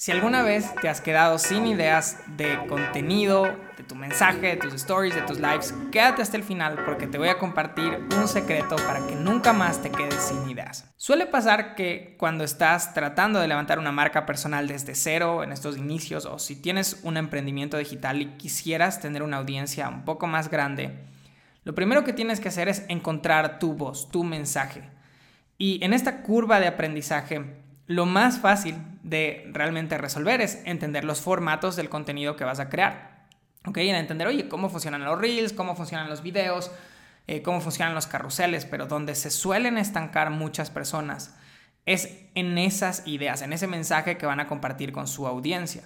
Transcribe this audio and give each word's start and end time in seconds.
Si 0.00 0.10
alguna 0.10 0.42
vez 0.42 0.74
te 0.76 0.88
has 0.88 1.02
quedado 1.02 1.38
sin 1.38 1.66
ideas 1.66 2.16
de 2.26 2.58
contenido, 2.68 3.54
de 3.76 3.84
tu 3.84 3.94
mensaje, 3.94 4.46
de 4.46 4.56
tus 4.56 4.72
stories, 4.72 5.14
de 5.14 5.20
tus 5.20 5.38
lives, 5.38 5.74
quédate 5.92 6.22
hasta 6.22 6.38
el 6.38 6.42
final 6.42 6.86
porque 6.86 7.06
te 7.06 7.18
voy 7.18 7.28
a 7.28 7.36
compartir 7.36 7.98
un 8.16 8.26
secreto 8.26 8.76
para 8.76 9.06
que 9.06 9.14
nunca 9.14 9.52
más 9.52 9.82
te 9.82 9.90
quedes 9.90 10.14
sin 10.14 10.48
ideas. 10.48 10.90
Suele 10.96 11.26
pasar 11.26 11.74
que 11.74 12.16
cuando 12.18 12.44
estás 12.44 12.94
tratando 12.94 13.40
de 13.40 13.48
levantar 13.48 13.78
una 13.78 13.92
marca 13.92 14.24
personal 14.24 14.66
desde 14.68 14.94
cero 14.94 15.44
en 15.44 15.52
estos 15.52 15.76
inicios 15.76 16.24
o 16.24 16.38
si 16.38 16.56
tienes 16.56 17.00
un 17.02 17.18
emprendimiento 17.18 17.76
digital 17.76 18.22
y 18.22 18.38
quisieras 18.38 19.00
tener 19.00 19.22
una 19.22 19.36
audiencia 19.36 19.90
un 19.90 20.06
poco 20.06 20.26
más 20.26 20.48
grande, 20.48 20.94
lo 21.64 21.74
primero 21.74 22.04
que 22.04 22.14
tienes 22.14 22.40
que 22.40 22.48
hacer 22.48 22.70
es 22.70 22.86
encontrar 22.88 23.58
tu 23.58 23.74
voz, 23.74 24.10
tu 24.10 24.24
mensaje. 24.24 24.80
Y 25.58 25.84
en 25.84 25.92
esta 25.92 26.22
curva 26.22 26.58
de 26.58 26.68
aprendizaje, 26.68 27.59
lo 27.90 28.06
más 28.06 28.38
fácil 28.38 28.76
de 29.02 29.50
realmente 29.52 29.98
resolver 29.98 30.40
es 30.40 30.62
entender 30.64 31.02
los 31.02 31.20
formatos 31.20 31.74
del 31.74 31.88
contenido 31.88 32.36
que 32.36 32.44
vas 32.44 32.60
a 32.60 32.68
crear. 32.68 33.26
¿Ok? 33.66 33.78
En 33.78 33.96
entender, 33.96 34.28
oye, 34.28 34.48
cómo 34.48 34.68
funcionan 34.68 35.04
los 35.04 35.20
reels, 35.20 35.52
cómo 35.52 35.74
funcionan 35.74 36.08
los 36.08 36.22
videos, 36.22 36.70
eh, 37.26 37.42
cómo 37.42 37.60
funcionan 37.60 37.96
los 37.96 38.06
carruseles, 38.06 38.64
pero 38.64 38.86
donde 38.86 39.16
se 39.16 39.28
suelen 39.28 39.76
estancar 39.76 40.30
muchas 40.30 40.70
personas 40.70 41.34
es 41.84 42.16
en 42.36 42.58
esas 42.58 43.04
ideas, 43.08 43.42
en 43.42 43.52
ese 43.52 43.66
mensaje 43.66 44.16
que 44.16 44.26
van 44.26 44.38
a 44.38 44.46
compartir 44.46 44.92
con 44.92 45.08
su 45.08 45.26
audiencia. 45.26 45.82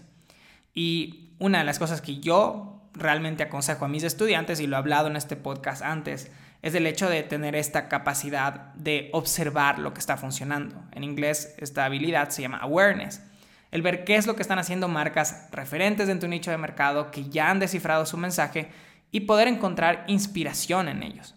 Y 0.75 1.35
una 1.39 1.61
de 1.61 1.65
las 1.65 1.79
cosas 1.79 2.03
que 2.03 2.21
yo 2.21 2.83
realmente 2.93 3.45
aconsejo 3.45 3.87
a 3.87 3.89
mis 3.89 4.03
estudiantes, 4.03 4.61
y 4.61 4.67
lo 4.67 4.77
he 4.77 4.79
hablado 4.79 5.09
en 5.09 5.17
este 5.17 5.37
podcast 5.37 5.81
antes, 5.81 6.31
es 6.65 6.75
el 6.75 6.87
hecho 6.87 7.11
de 7.11 7.23
tener 7.23 7.55
esta 7.57 7.89
capacidad 7.91 8.73
de 8.73 9.11
observar 9.13 9.79
lo 9.79 9.93
que 9.93 10.01
está 10.01 10.17
funcionando. 10.17 10.83
En 10.93 11.05
inglés 11.05 11.55
esta 11.59 11.85
habilidad 11.85 12.31
se 12.31 12.41
llama 12.41 12.57
awareness. 12.57 13.23
El 13.71 13.83
ver 13.83 14.05
qué 14.05 14.17
es 14.17 14.27
lo 14.27 14.35
que 14.35 14.41
están 14.41 14.59
haciendo 14.59 14.89
marcas 14.89 15.47
referentes 15.53 16.09
en 16.09 16.21
tu 16.21 16.27
nicho 16.27 16.51
de 16.51 16.57
mercado 16.57 17.11
que 17.11 17.29
ya 17.29 17.51
han 17.51 17.59
descifrado 17.59 18.07
su 18.07 18.17
mensaje 18.17 18.71
y 19.11 19.21
poder 19.21 19.47
encontrar 19.47 20.05
inspiración 20.07 20.89
en 20.89 21.03
ellos. 21.03 21.35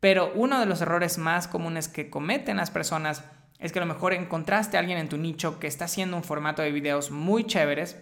Pero 0.00 0.32
uno 0.34 0.58
de 0.58 0.64
los 0.64 0.80
errores 0.80 1.18
más 1.18 1.48
comunes 1.48 1.88
que 1.88 2.08
cometen 2.08 2.56
las 2.56 2.70
personas 2.70 3.24
es 3.58 3.72
que 3.72 3.78
a 3.78 3.84
lo 3.84 3.92
mejor 3.92 4.14
encontraste 4.14 4.78
a 4.78 4.80
alguien 4.80 4.96
en 4.96 5.10
tu 5.10 5.18
nicho 5.18 5.60
que 5.60 5.66
está 5.66 5.84
haciendo 5.84 6.16
un 6.16 6.24
formato 6.24 6.62
de 6.62 6.72
videos 6.72 7.10
muy 7.10 7.44
chéveres 7.44 7.98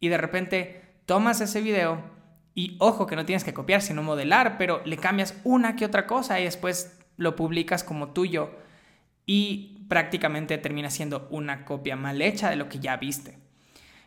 y 0.00 0.08
de 0.08 0.18
repente 0.18 0.82
tomas 1.06 1.40
ese 1.40 1.62
video 1.62 2.02
y 2.54 2.76
ojo 2.78 3.06
que 3.06 3.16
no 3.16 3.26
tienes 3.26 3.44
que 3.44 3.54
copiar, 3.54 3.82
sino 3.82 4.02
modelar, 4.02 4.56
pero 4.58 4.80
le 4.84 4.96
cambias 4.96 5.34
una 5.44 5.74
que 5.76 5.84
otra 5.84 6.06
cosa 6.06 6.38
y 6.40 6.44
después 6.44 6.98
lo 7.16 7.36
publicas 7.36 7.82
como 7.82 8.10
tuyo 8.10 8.50
y 9.26 9.86
prácticamente 9.88 10.58
termina 10.58 10.90
siendo 10.90 11.26
una 11.30 11.64
copia 11.64 11.96
mal 11.96 12.22
hecha 12.22 12.50
de 12.50 12.56
lo 12.56 12.68
que 12.68 12.78
ya 12.78 12.96
viste. 12.96 13.38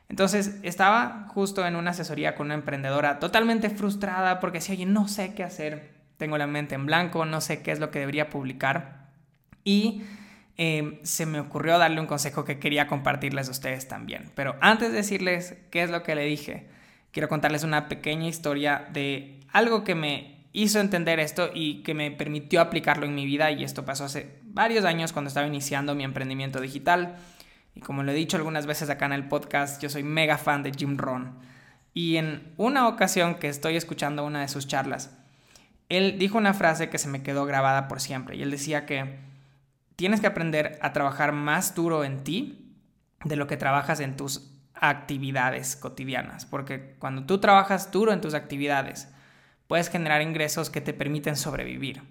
Entonces 0.10 0.60
estaba 0.64 1.28
justo 1.30 1.66
en 1.66 1.76
una 1.76 1.92
asesoría 1.92 2.36
con 2.36 2.48
una 2.48 2.54
emprendedora 2.54 3.20
totalmente 3.20 3.70
frustrada 3.70 4.40
porque 4.40 4.60
decía, 4.60 4.76
oye, 4.76 4.86
no 4.86 5.08
sé 5.08 5.34
qué 5.34 5.44
hacer, 5.44 5.92
tengo 6.18 6.38
la 6.38 6.48
mente 6.48 6.76
en 6.76 6.86
blanco, 6.86 7.26
no 7.26 7.42
sé 7.42 7.62
qué 7.62 7.72
es 7.72 7.80
lo 7.80 7.92
que 7.92 8.00
debería 8.00 8.30
publicar. 8.30 9.10
Y 9.66 10.04
eh, 10.56 11.00
se 11.04 11.26
me 11.26 11.42
ocurrió 11.42 11.78
darle 11.78 12.00
un 12.00 12.08
consejo 12.08 12.46
que 12.46 12.58
quería 12.58 12.88
compartirles 12.88 13.50
a 13.50 13.52
ustedes 13.52 13.90
también. 13.90 14.32
Pero 14.34 14.56
antes 14.62 14.92
de 14.92 14.98
decirles 14.98 15.58
qué 15.72 15.84
es 15.84 15.90
lo 15.90 16.04
que 16.04 16.16
le 16.16 16.24
dije, 16.24 16.70
quiero 17.12 17.30
contarles 17.30 17.64
una 17.64 17.88
pequeña 17.88 18.28
historia 18.28 18.88
de 18.92 19.40
algo 19.52 19.84
que 19.84 19.96
me 19.96 20.38
hizo 20.54 20.80
entender 20.80 21.20
esto 21.20 21.50
y 21.54 21.84
que 21.84 21.94
me 21.94 22.12
permitió 22.12 22.62
aplicarlo 22.62 23.06
en 23.06 23.16
mi 23.16 23.26
vida 23.26 23.52
y 23.52 23.64
esto 23.64 23.86
pasó 23.86 24.06
hace 24.06 24.40
varios 24.44 24.86
años 24.86 25.14
cuando 25.14 25.28
estaba 25.28 25.48
iniciando 25.48 25.96
mi 25.96 26.04
emprendimiento 26.04 26.60
digital. 26.60 27.18
Y 27.76 27.80
como 27.80 28.02
lo 28.02 28.12
he 28.12 28.16
dicho 28.16 28.38
algunas 28.38 28.66
veces 28.66 28.90
acá 28.90 29.06
en 29.06 29.14
el 29.14 29.28
podcast, 29.28 29.82
yo 29.82 29.90
soy 29.90 30.02
mega 30.04 30.38
fan 30.38 30.64
de 30.64 30.72
Jim 30.72 30.98
Rohn. 30.98 31.36
Y 31.94 32.18
en 32.18 32.54
una 32.58 32.88
ocasión 32.88 33.36
que 33.36 33.50
estoy 33.50 33.76
escuchando 33.76 34.26
una 34.26 34.42
de 34.42 34.48
sus 34.48 34.68
charlas, 34.68 35.16
él 35.90 36.18
dijo 36.18 36.38
una 36.38 36.54
frase 36.54 36.90
que 36.90 36.98
se 36.98 37.08
me 37.08 37.24
quedó 37.24 37.46
grabada 37.46 37.88
por 37.88 38.02
siempre 38.02 38.36
y 38.36 38.42
él 38.42 38.52
decía 38.52 38.86
que 38.86 39.20
tienes 39.96 40.22
que 40.22 40.28
aprender 40.28 40.78
a 40.82 40.92
trabajar 40.92 41.32
más 41.32 41.76
duro 41.76 42.04
en 42.04 42.24
ti 42.24 42.76
de 43.24 43.36
lo 43.36 43.48
que 43.48 43.58
trabajas 43.58 44.00
en 44.00 44.16
tus 44.16 44.57
actividades 44.82 45.76
cotidianas, 45.76 46.46
porque 46.46 46.96
cuando 47.00 47.26
tú 47.26 47.40
trabajas 47.40 47.92
duro 47.92 48.14
en 48.14 48.22
tus 48.22 48.34
actividades, 48.34 49.08
puedes 49.68 49.90
generar 49.90 50.22
ingresos 50.22 50.70
que 50.70 50.82
te 50.82 50.94
permiten 50.94 51.36
sobrevivir. 51.36 52.02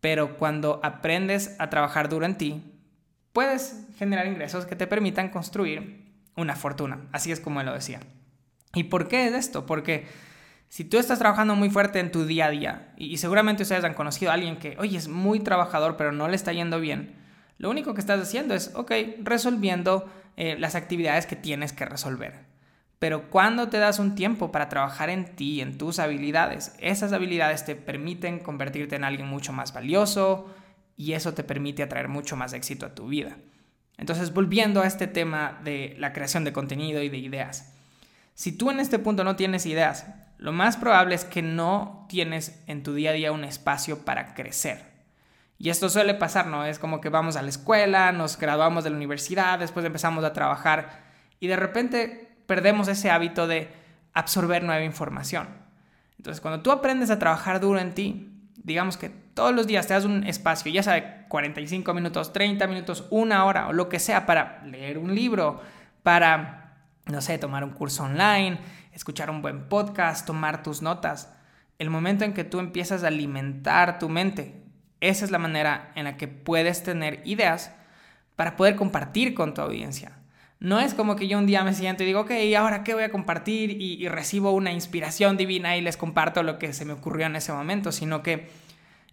Pero 0.00 0.36
cuando 0.36 0.80
aprendes 0.82 1.56
a 1.58 1.70
trabajar 1.70 2.08
duro 2.08 2.24
en 2.24 2.38
ti, 2.38 2.62
puedes 3.32 3.86
generar 3.98 4.26
ingresos 4.26 4.66
que 4.66 4.76
te 4.76 4.86
permitan 4.86 5.30
construir 5.30 6.12
una 6.36 6.54
fortuna. 6.54 7.08
Así 7.12 7.32
es 7.32 7.40
como 7.40 7.62
lo 7.62 7.72
decía. 7.72 8.00
¿Y 8.74 8.84
por 8.84 9.08
qué 9.08 9.26
es 9.26 9.34
esto? 9.34 9.66
Porque 9.66 10.06
si 10.68 10.84
tú 10.84 10.98
estás 10.98 11.18
trabajando 11.18 11.56
muy 11.56 11.70
fuerte 11.70 11.98
en 11.98 12.12
tu 12.12 12.26
día 12.26 12.46
a 12.46 12.50
día, 12.50 12.92
y 12.96 13.16
seguramente 13.16 13.62
ustedes 13.62 13.84
han 13.84 13.94
conocido 13.94 14.30
a 14.30 14.34
alguien 14.34 14.58
que, 14.58 14.76
oye, 14.78 14.96
es 14.96 15.08
muy 15.08 15.40
trabajador, 15.40 15.96
pero 15.96 16.12
no 16.12 16.28
le 16.28 16.36
está 16.36 16.52
yendo 16.52 16.78
bien, 16.78 17.16
lo 17.58 17.70
único 17.70 17.94
que 17.94 18.00
estás 18.00 18.20
haciendo 18.20 18.54
es, 18.54 18.72
ok, 18.74 18.92
resolviendo 19.22 20.08
eh, 20.40 20.56
las 20.56 20.76
actividades 20.76 21.26
que 21.26 21.34
tienes 21.34 21.72
que 21.72 21.84
resolver. 21.84 22.32
Pero 23.00 23.28
cuando 23.28 23.70
te 23.70 23.78
das 23.78 23.98
un 23.98 24.14
tiempo 24.14 24.52
para 24.52 24.68
trabajar 24.68 25.10
en 25.10 25.34
ti, 25.34 25.60
en 25.60 25.76
tus 25.76 25.98
habilidades, 25.98 26.76
esas 26.78 27.12
habilidades 27.12 27.64
te 27.64 27.74
permiten 27.74 28.38
convertirte 28.38 28.94
en 28.94 29.02
alguien 29.02 29.26
mucho 29.26 29.52
más 29.52 29.72
valioso 29.72 30.54
y 30.96 31.14
eso 31.14 31.34
te 31.34 31.42
permite 31.42 31.82
atraer 31.82 32.06
mucho 32.06 32.36
más 32.36 32.52
éxito 32.52 32.86
a 32.86 32.94
tu 32.94 33.08
vida. 33.08 33.36
Entonces, 33.96 34.32
volviendo 34.32 34.80
a 34.80 34.86
este 34.86 35.08
tema 35.08 35.58
de 35.64 35.96
la 35.98 36.12
creación 36.12 36.44
de 36.44 36.52
contenido 36.52 37.02
y 37.02 37.08
de 37.08 37.18
ideas. 37.18 37.74
Si 38.34 38.52
tú 38.52 38.70
en 38.70 38.78
este 38.78 39.00
punto 39.00 39.24
no 39.24 39.34
tienes 39.34 39.66
ideas, 39.66 40.06
lo 40.36 40.52
más 40.52 40.76
probable 40.76 41.16
es 41.16 41.24
que 41.24 41.42
no 41.42 42.06
tienes 42.08 42.62
en 42.68 42.84
tu 42.84 42.94
día 42.94 43.10
a 43.10 43.14
día 43.14 43.32
un 43.32 43.42
espacio 43.42 44.04
para 44.04 44.34
crecer. 44.34 44.87
Y 45.58 45.70
esto 45.70 45.88
suele 45.88 46.14
pasar, 46.14 46.46
¿no? 46.46 46.64
Es 46.64 46.78
como 46.78 47.00
que 47.00 47.08
vamos 47.08 47.34
a 47.36 47.42
la 47.42 47.48
escuela, 47.48 48.12
nos 48.12 48.38
graduamos 48.38 48.84
de 48.84 48.90
la 48.90 48.96
universidad, 48.96 49.58
después 49.58 49.84
empezamos 49.84 50.24
a 50.24 50.32
trabajar 50.32 51.02
y 51.40 51.48
de 51.48 51.56
repente 51.56 52.36
perdemos 52.46 52.86
ese 52.86 53.10
hábito 53.10 53.48
de 53.48 53.68
absorber 54.14 54.62
nueva 54.62 54.84
información. 54.84 55.48
Entonces, 56.16 56.40
cuando 56.40 56.62
tú 56.62 56.70
aprendes 56.70 57.10
a 57.10 57.18
trabajar 57.18 57.60
duro 57.60 57.80
en 57.80 57.92
ti, 57.92 58.32
digamos 58.56 58.96
que 58.96 59.08
todos 59.08 59.52
los 59.52 59.66
días 59.66 59.88
te 59.88 59.94
das 59.94 60.04
un 60.04 60.24
espacio, 60.24 60.70
ya 60.70 60.82
sea 60.82 61.26
45 61.26 61.92
minutos, 61.92 62.32
30 62.32 62.66
minutos, 62.68 63.06
una 63.10 63.44
hora 63.44 63.66
o 63.66 63.72
lo 63.72 63.88
que 63.88 63.98
sea 63.98 64.26
para 64.26 64.62
leer 64.64 64.96
un 64.96 65.12
libro, 65.12 65.60
para, 66.04 66.84
no 67.06 67.20
sé, 67.20 67.36
tomar 67.38 67.64
un 67.64 67.70
curso 67.70 68.04
online, 68.04 68.58
escuchar 68.92 69.28
un 69.28 69.42
buen 69.42 69.68
podcast, 69.68 70.24
tomar 70.24 70.62
tus 70.62 70.82
notas. 70.82 71.34
El 71.78 71.90
momento 71.90 72.24
en 72.24 72.32
que 72.32 72.44
tú 72.44 72.60
empiezas 72.60 73.02
a 73.02 73.08
alimentar 73.08 73.98
tu 73.98 74.08
mente 74.08 74.67
esa 75.00 75.24
es 75.24 75.30
la 75.30 75.38
manera 75.38 75.92
en 75.94 76.04
la 76.04 76.16
que 76.16 76.28
puedes 76.28 76.82
tener 76.82 77.20
ideas 77.24 77.72
para 78.36 78.56
poder 78.56 78.76
compartir 78.76 79.34
con 79.34 79.54
tu 79.54 79.60
audiencia. 79.60 80.12
No 80.60 80.80
es 80.80 80.92
como 80.92 81.14
que 81.14 81.28
yo 81.28 81.38
un 81.38 81.46
día 81.46 81.62
me 81.62 81.72
siento 81.72 82.02
y 82.02 82.06
digo, 82.06 82.20
ok, 82.20 82.32
ahora 82.56 82.82
qué 82.82 82.94
voy 82.94 83.04
a 83.04 83.10
compartir? 83.10 83.80
Y, 83.80 84.08
recibo 84.08 84.52
una 84.52 84.72
inspiración 84.72 85.36
divina 85.36 85.76
y 85.76 85.80
les 85.80 85.96
comparto 85.96 86.42
lo 86.42 86.58
que 86.58 86.72
se 86.72 86.84
me 86.84 86.94
ocurrió 86.94 87.26
en 87.26 87.36
ese 87.36 87.52
momento, 87.52 87.92
sino 87.92 88.22
que 88.22 88.48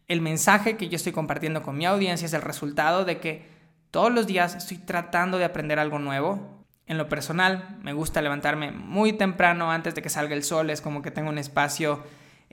el 0.08 0.22
mensaje 0.22 0.76
que 0.76 0.90
yo 0.90 0.96
estoy 0.96 1.12
compartiendo 1.12 1.62
con 1.62 1.78
mi 1.78 1.86
audiencia 1.86 2.26
es 2.26 2.34
el 2.34 2.42
resultado 2.42 3.06
de 3.06 3.20
que 3.20 3.48
todos 3.92 4.12
los 4.12 4.26
días 4.26 4.56
estoy 4.56 4.78
tratando 4.78 5.38
de 5.38 5.46
aprender 5.46 5.78
algo 5.78 6.00
nuevo. 6.00 6.64
En 6.88 6.98
lo 6.98 7.10
personal, 7.10 7.78
me 7.82 7.94
gusta 7.94 8.22
levantarme 8.22 8.72
muy 8.72 9.14
temprano 9.14 9.72
antes 9.72 9.94
de 9.96 10.02
que 10.02 10.10
salga 10.10 10.36
el 10.36 10.44
sol, 10.44 10.70
es 10.70 10.82
como 10.82 11.02
que 11.02 11.12
tengo 11.12 11.30
un 11.30 11.38
espacio 11.38 12.04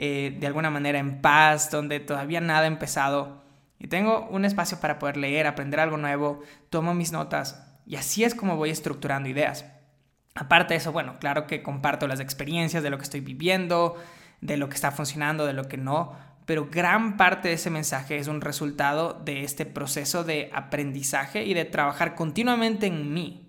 eh, 0.05 0.37
de 0.37 0.49
alguna 0.49 0.69
manera 0.69 0.99
en 0.99 1.21
paz, 1.21 1.71
donde 1.71 2.01
todavía 2.01 2.41
nada 2.41 2.63
ha 2.63 2.67
empezado. 2.67 3.41
Y 3.79 3.87
tengo 3.87 4.27
un 4.31 4.45
espacio 4.45 4.81
para 4.81 4.99
poder 4.99 5.17
leer, 5.17 5.47
aprender 5.47 5.79
algo 5.79 5.97
nuevo, 5.97 6.41
tomo 6.71 6.93
mis 6.93 7.13
notas 7.13 7.69
y 7.87 7.95
así 7.95 8.25
es 8.25 8.35
como 8.35 8.57
voy 8.57 8.71
estructurando 8.71 9.29
ideas. 9.29 9.65
Aparte 10.35 10.75
de 10.75 10.79
eso, 10.79 10.91
bueno, 10.91 11.21
claro 11.21 11.47
que 11.47 11.63
comparto 11.63 12.09
las 12.09 12.19
experiencias 12.19 12.83
de 12.83 12.91
lo 12.91 12.97
que 12.99 13.05
estoy 13.05 13.21
viviendo, 13.21 13.97
de 14.41 14.57
lo 14.57 14.69
que 14.69 14.75
está 14.75 14.91
funcionando, 14.91 15.47
de 15.47 15.53
lo 15.53 15.69
que 15.69 15.77
no, 15.77 16.17
pero 16.47 16.67
gran 16.69 17.17
parte 17.17 17.47
de 17.47 17.55
ese 17.55 17.71
mensaje 17.71 18.17
es 18.17 18.27
un 18.27 18.41
resultado 18.41 19.21
de 19.25 19.45
este 19.45 19.67
proceso 19.67 20.25
de 20.25 20.51
aprendizaje 20.53 21.45
y 21.45 21.55
de 21.55 21.65
trabajar 21.65 22.17
continuamente 22.17 22.89
en 22.89 23.15
mí. 23.15 23.42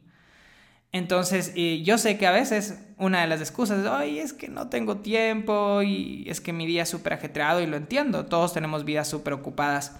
Entonces, 0.93 1.53
yo 1.83 1.97
sé 1.97 2.19
que 2.19 2.27
a 2.27 2.31
veces 2.31 2.79
una 2.97 3.21
de 3.21 3.27
las 3.27 3.41
excusas 3.41 3.79
es, 3.79 3.87
ay, 3.87 4.19
es 4.19 4.31
que 4.31 4.47
no 4.47 4.69
tengo 4.69 4.97
tiempo 4.97 5.81
y 5.81 6.23
es 6.27 6.39
que 6.39 6.53
mi 6.53 6.67
día 6.67 6.83
es 6.83 6.89
súper 6.89 7.13
ajetreado 7.13 7.61
y 7.61 7.65
lo 7.65 7.77
entiendo, 7.77 8.27
todos 8.27 8.53
tenemos 8.53 8.85
vidas 8.85 9.09
súper 9.09 9.33
ocupadas, 9.33 9.99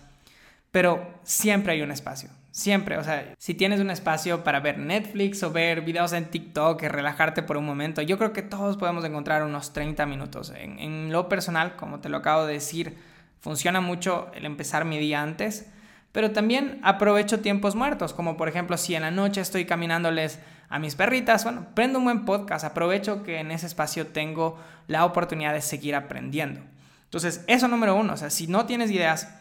pero 0.70 1.04
siempre 1.24 1.74
hay 1.74 1.82
un 1.82 1.90
espacio, 1.90 2.30
siempre, 2.52 3.00
o 3.00 3.04
sea, 3.04 3.34
si 3.40 3.56
tienes 3.56 3.80
un 3.80 3.90
espacio 3.90 4.44
para 4.44 4.60
ver 4.60 4.78
Netflix 4.78 5.42
o 5.42 5.52
ver 5.52 5.82
videos 5.82 6.14
en 6.14 6.26
TikTok 6.26 6.84
relajarte 6.84 7.42
por 7.42 7.58
un 7.58 7.66
momento, 7.66 8.04
yo 8.04 8.20
creo 8.20 8.32
que 8.32 8.44
todos 8.44 8.78
podemos 8.78 9.04
encontrar 9.04 9.42
unos 9.42 9.74
30 9.74 10.06
minutos. 10.06 10.54
En, 10.56 10.78
en 10.78 11.12
lo 11.12 11.28
personal, 11.28 11.76
como 11.76 12.02
te 12.02 12.10
lo 12.10 12.18
acabo 12.18 12.46
de 12.46 12.54
decir, 12.54 12.98
funciona 13.40 13.82
mucho 13.82 14.32
el 14.36 14.46
empezar 14.46 14.86
mi 14.86 15.00
día 15.00 15.24
antes, 15.24 15.66
pero 16.12 16.32
también 16.32 16.80
aprovecho 16.84 17.40
tiempos 17.40 17.74
muertos, 17.74 18.14
como 18.14 18.38
por 18.38 18.48
ejemplo 18.48 18.78
si 18.78 18.94
en 18.94 19.02
la 19.02 19.10
noche 19.10 19.42
estoy 19.42 19.66
caminándoles 19.66 20.40
a 20.74 20.80
mis 20.80 20.96
perritas, 20.96 21.44
bueno, 21.44 21.68
prendo 21.76 22.00
un 22.00 22.06
buen 22.06 22.26
podcast, 22.26 22.66
aprovecho 22.66 23.22
que 23.22 23.40
en 23.40 23.52
ese 23.52 23.68
espacio 23.68 24.08
tengo 24.08 24.58
la 24.88 25.06
oportunidad 25.06 25.54
de 25.54 25.62
seguir 25.62 25.94
aprendiendo. 25.94 26.62
Entonces, 27.04 27.44
eso 27.46 27.68
número 27.68 27.96
uno, 27.96 28.14
o 28.14 28.18
sea, 28.18 28.32
si 28.32 28.48
no 28.48 28.66
tienes 28.66 28.90
ideas, 28.90 29.32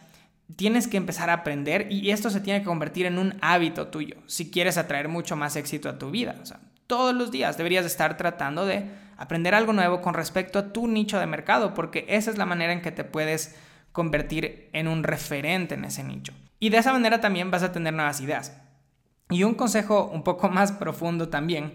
tienes 0.55 0.87
que 0.87 0.97
empezar 0.97 1.31
a 1.31 1.33
aprender 1.33 1.91
y 1.91 2.11
esto 2.11 2.29
se 2.29 2.39
tiene 2.39 2.59
que 2.59 2.67
convertir 2.67 3.07
en 3.07 3.17
un 3.17 3.33
hábito 3.41 3.87
tuyo 3.87 4.17
si 4.27 4.51
quieres 4.51 4.77
atraer 4.77 5.07
mucho 5.07 5.35
más 5.35 5.55
éxito 5.55 5.89
a 5.89 5.97
tu 5.97 6.11
vida. 6.11 6.35
O 6.39 6.45
sea, 6.45 6.59
todos 6.85 7.15
los 7.15 7.31
días 7.31 7.57
deberías 7.57 7.87
estar 7.87 8.15
tratando 8.15 8.67
de 8.67 8.91
aprender 9.17 9.55
algo 9.55 9.73
nuevo 9.73 10.01
con 10.01 10.13
respecto 10.13 10.59
a 10.59 10.71
tu 10.71 10.87
nicho 10.87 11.19
de 11.19 11.25
mercado, 11.25 11.73
porque 11.73 12.05
esa 12.09 12.29
es 12.29 12.37
la 12.37 12.45
manera 12.45 12.73
en 12.73 12.83
que 12.83 12.91
te 12.91 13.05
puedes 13.05 13.55
convertir 13.91 14.69
en 14.71 14.87
un 14.87 15.01
referente 15.01 15.73
en 15.73 15.85
ese 15.85 16.03
nicho. 16.03 16.31
Y 16.59 16.69
de 16.69 16.77
esa 16.77 16.93
manera 16.93 17.21
también 17.21 17.49
vas 17.49 17.63
a 17.63 17.71
tener 17.71 17.95
nuevas 17.95 18.21
ideas. 18.21 18.53
Y 19.33 19.43
un 19.43 19.55
consejo 19.55 20.09
un 20.13 20.23
poco 20.23 20.49
más 20.49 20.71
profundo 20.71 21.29
también 21.29 21.73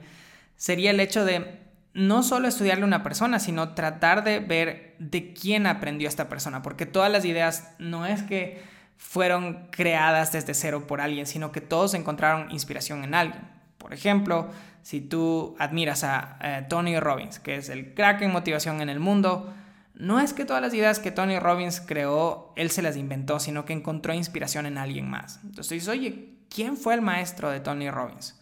sería 0.57 0.91
el 0.91 1.01
hecho 1.01 1.25
de 1.25 1.61
no 1.95 2.23
solo 2.23 2.49
estudiarle 2.49 2.85
a 2.85 2.87
una 2.87 3.03
persona, 3.03 3.41
sino 3.41 3.75
tratar 3.75 4.23
de 4.23 4.41
ver 4.41 4.95
de 4.99 5.33
quién 5.33 5.67
aprendió 5.67 6.09
esta 6.09 6.29
persona, 6.29 6.63
porque 6.63 6.87
todas 6.87 7.11
las 7.11 7.25
ideas 7.25 7.75
no 7.79 8.07
es 8.07 8.23
que 8.23 8.63
fueron 8.97 9.69
creadas 9.71 10.33
desde 10.33 10.55
cero 10.55 10.87
por 10.87 11.01
alguien, 11.01 11.27
sino 11.27 11.51
que 11.51 11.61
todos 11.61 11.95
encontraron 11.95 12.51
inspiración 12.51 13.05
en 13.05 13.15
alguien. 13.15 13.43
Por 13.79 13.93
ejemplo, 13.93 14.51
si 14.83 15.01
tú 15.01 15.57
admiras 15.59 16.05
a 16.05 16.39
eh, 16.41 16.67
Tony 16.69 16.99
Robbins, 16.99 17.39
que 17.39 17.57
es 17.57 17.69
el 17.69 17.95
crack 17.95 18.23
en 18.23 18.33
motivación 18.33 18.81
en 18.81 18.89
el 18.89 19.01
mundo, 19.01 19.53
no 19.99 20.21
es 20.21 20.33
que 20.33 20.45
todas 20.45 20.63
las 20.63 20.73
ideas 20.75 21.01
que 21.01 21.11
Tony 21.11 21.41
Robbins 21.41 21.81
creó, 21.81 22.53
él 22.55 22.71
se 22.71 22.83
las 22.83 22.97
inventó, 22.97 23.41
sino 23.41 23.65
que 23.65 23.73
encontró 23.73 24.15
inspiración 24.15 24.65
en 24.65 24.79
alguien 24.79 25.11
más. 25.11 25.41
Entonces 25.43 25.71
dices, 25.71 25.89
oye, 25.89 26.37
¿quién 26.49 26.77
fue 26.77 26.95
el 26.95 27.03
maestro 27.03 27.51
de 27.51 27.59
Tony 27.59 27.91
Robbins? 27.91 28.41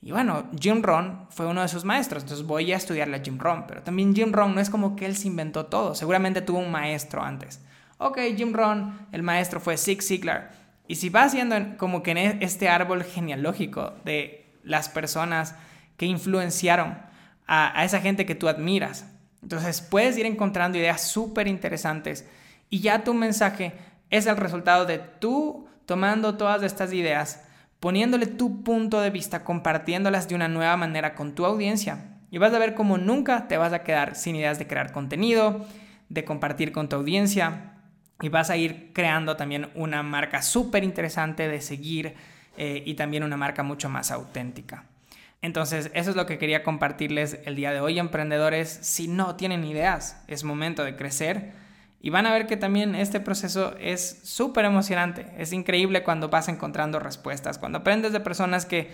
Y 0.00 0.12
bueno, 0.12 0.48
Jim 0.58 0.82
Rohn 0.82 1.26
fue 1.28 1.46
uno 1.46 1.60
de 1.60 1.68
sus 1.68 1.84
maestros, 1.84 2.22
entonces 2.22 2.46
voy 2.46 2.72
a 2.72 2.76
estudiarle 2.76 3.18
a 3.18 3.22
Jim 3.22 3.38
Rohn, 3.38 3.66
pero 3.66 3.82
también 3.82 4.14
Jim 4.14 4.32
Rohn 4.32 4.54
no 4.54 4.62
es 4.62 4.70
como 4.70 4.96
que 4.96 5.04
él 5.04 5.14
se 5.14 5.26
inventó 5.26 5.66
todo, 5.66 5.94
seguramente 5.94 6.40
tuvo 6.40 6.58
un 6.58 6.70
maestro 6.70 7.22
antes. 7.22 7.60
Ok, 7.98 8.18
Jim 8.34 8.54
Rohn, 8.54 9.08
el 9.12 9.22
maestro 9.22 9.60
fue 9.60 9.76
Zig 9.76 10.02
Ziglar. 10.02 10.52
Y 10.86 10.94
si 10.94 11.10
vas 11.10 11.34
viendo 11.34 11.54
como 11.76 12.02
que 12.02 12.12
en 12.12 12.18
e-, 12.18 12.38
este 12.40 12.70
árbol 12.70 13.04
genealógico 13.04 13.92
de 14.06 14.54
las 14.62 14.88
personas 14.88 15.54
que 15.98 16.06
influenciaron 16.06 16.96
a 17.46 17.84
esa 17.84 18.00
gente 18.00 18.24
que 18.24 18.34
tú 18.34 18.48
admiras, 18.48 19.06
entonces 19.42 19.80
puedes 19.80 20.16
ir 20.18 20.26
encontrando 20.26 20.78
ideas 20.78 21.02
súper 21.02 21.46
interesantes 21.48 22.26
y 22.70 22.80
ya 22.80 23.04
tu 23.04 23.14
mensaje 23.14 23.72
es 24.10 24.26
el 24.26 24.36
resultado 24.36 24.84
de 24.84 24.98
tú 24.98 25.68
tomando 25.86 26.36
todas 26.36 26.62
estas 26.62 26.92
ideas, 26.92 27.44
poniéndole 27.80 28.26
tu 28.26 28.62
punto 28.62 29.00
de 29.00 29.10
vista, 29.10 29.44
compartiéndolas 29.44 30.28
de 30.28 30.34
una 30.34 30.48
nueva 30.48 30.76
manera 30.76 31.14
con 31.14 31.34
tu 31.34 31.46
audiencia. 31.46 32.18
Y 32.30 32.38
vas 32.38 32.52
a 32.52 32.58
ver 32.58 32.74
cómo 32.74 32.98
nunca 32.98 33.48
te 33.48 33.56
vas 33.56 33.72
a 33.72 33.82
quedar 33.82 34.14
sin 34.14 34.36
ideas 34.36 34.58
de 34.58 34.66
crear 34.66 34.92
contenido, 34.92 35.66
de 36.10 36.24
compartir 36.24 36.72
con 36.72 36.90
tu 36.90 36.96
audiencia. 36.96 37.72
Y 38.20 38.28
vas 38.28 38.50
a 38.50 38.56
ir 38.56 38.92
creando 38.92 39.36
también 39.36 39.70
una 39.74 40.02
marca 40.02 40.42
súper 40.42 40.84
interesante 40.84 41.48
de 41.48 41.62
seguir 41.62 42.14
eh, 42.58 42.82
y 42.84 42.94
también 42.94 43.22
una 43.22 43.38
marca 43.38 43.62
mucho 43.62 43.88
más 43.88 44.10
auténtica. 44.10 44.84
Entonces, 45.40 45.90
eso 45.94 46.10
es 46.10 46.16
lo 46.16 46.26
que 46.26 46.38
quería 46.38 46.64
compartirles 46.64 47.38
el 47.44 47.54
día 47.54 47.72
de 47.72 47.80
hoy, 47.80 47.98
emprendedores. 47.98 48.68
Si 48.82 49.06
no 49.06 49.36
tienen 49.36 49.64
ideas, 49.64 50.22
es 50.26 50.42
momento 50.44 50.84
de 50.84 50.96
crecer 50.96 51.52
y 52.00 52.10
van 52.10 52.26
a 52.26 52.32
ver 52.32 52.46
que 52.46 52.56
también 52.56 52.94
este 52.94 53.20
proceso 53.20 53.74
es 53.78 54.20
súper 54.22 54.64
emocionante. 54.64 55.32
Es 55.36 55.52
increíble 55.52 56.04
cuando 56.04 56.28
vas 56.28 56.48
encontrando 56.48 57.00
respuestas, 57.00 57.58
cuando 57.58 57.78
aprendes 57.78 58.12
de 58.12 58.20
personas 58.20 58.66
que 58.66 58.92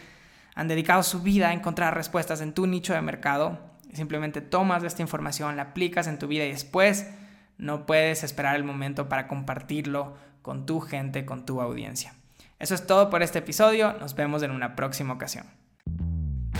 han 0.54 0.68
dedicado 0.68 1.02
su 1.02 1.20
vida 1.20 1.48
a 1.48 1.52
encontrar 1.52 1.94
respuestas 1.94 2.40
en 2.40 2.54
tu 2.54 2.66
nicho 2.66 2.94
de 2.94 3.02
mercado. 3.02 3.58
Simplemente 3.92 4.40
tomas 4.40 4.82
esta 4.84 5.02
información, 5.02 5.56
la 5.56 5.62
aplicas 5.62 6.06
en 6.06 6.18
tu 6.18 6.28
vida 6.28 6.44
y 6.44 6.50
después 6.50 7.10
no 7.58 7.86
puedes 7.86 8.24
esperar 8.24 8.56
el 8.56 8.64
momento 8.64 9.08
para 9.08 9.28
compartirlo 9.28 10.16
con 10.42 10.66
tu 10.66 10.80
gente, 10.80 11.24
con 11.24 11.44
tu 11.44 11.60
audiencia. 11.60 12.14
Eso 12.58 12.74
es 12.74 12.86
todo 12.86 13.10
por 13.10 13.22
este 13.22 13.40
episodio. 13.40 13.94
Nos 14.00 14.14
vemos 14.14 14.42
en 14.42 14.50
una 14.50 14.76
próxima 14.76 15.12
ocasión. 15.14 15.46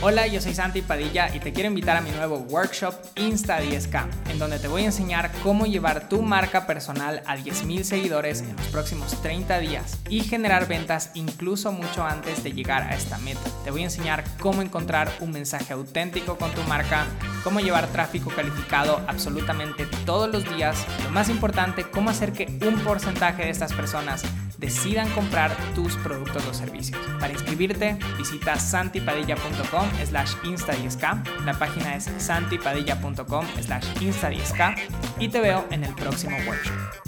Hola, 0.07 0.27
yo 0.27 0.39
soy 0.39 0.53
Santi 0.53 0.83
Padilla 0.83 1.35
y 1.35 1.41
te 1.41 1.55
quiero 1.55 1.71
invitar 1.71 1.97
a 1.97 2.03
mi 2.03 2.11
nuevo 2.11 2.37
workshop 2.37 2.95
Insta 3.17 3.63
10K, 3.63 4.07
en 4.29 4.39
donde 4.39 4.59
te 4.59 4.69
voy 4.69 4.83
a 4.83 4.85
enseñar 4.85 5.33
cómo 5.43 5.65
llevar 5.65 6.11
tu 6.11 6.21
marca 6.21 6.67
personal 6.67 7.23
a 7.25 7.39
10.000 7.39 7.85
seguidores 7.85 8.43
en 8.43 8.55
los 8.55 8.67
próximos 8.67 9.23
30 9.23 9.61
días 9.61 9.99
y 10.11 10.21
generar 10.21 10.69
ventas 10.69 11.11
incluso 11.15 11.73
mucho 11.73 12.05
antes 12.05 12.45
de 12.45 12.53
llegar 12.53 12.83
a 12.83 12.95
esta 12.95 13.17
meta. 13.17 13.41
Te 13.65 13.71
voy 13.71 13.81
a 13.81 13.85
enseñar 13.85 14.25
cómo 14.41 14.61
encontrar 14.61 15.11
un 15.21 15.31
mensaje 15.31 15.73
auténtico 15.73 16.37
con 16.37 16.53
tu 16.53 16.61
marca, 16.65 17.07
cómo 17.43 17.61
llevar 17.61 17.87
tráfico 17.87 18.29
calificado 18.29 19.01
absolutamente 19.07 19.87
todos 20.05 20.31
los 20.31 20.45
días, 20.55 20.85
lo 21.03 21.13
más 21.13 21.31
importante, 21.31 21.89
cómo 21.91 22.11
hacer 22.11 22.35
que 22.35 22.45
un 22.69 22.79
porcentaje 22.81 23.45
de 23.45 23.51
estas 23.51 23.73
personas 23.73 24.23
decidan 24.59 25.11
comprar 25.11 25.57
tus 25.75 25.97
productos 25.97 26.47
o 26.47 26.55
servicios. 26.55 27.01
Para 27.21 27.33
inscribirte, 27.33 27.99
visita 28.17 28.59
santipadilla.com 28.59 29.89
slash 30.05 30.35
insta10k. 30.45 31.45
La 31.45 31.55
página 31.59 31.97
es 31.97 32.11
santipadilla.com 32.19 33.47
slash 33.61 33.87
insta10k 34.01 34.77
y 35.19 35.29
te 35.29 35.41
veo 35.41 35.67
en 35.71 35.85
el 35.85 35.95
próximo 35.95 36.37
workshop. 36.47 37.04